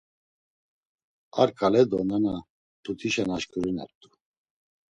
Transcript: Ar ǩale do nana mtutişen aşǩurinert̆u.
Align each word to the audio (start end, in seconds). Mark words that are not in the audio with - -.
Ar 1.41 1.49
ǩale 1.57 1.81
do 1.89 1.99
nana 2.09 2.35
mtutişen 2.45 3.29
aşǩurinert̆u. 3.35 4.07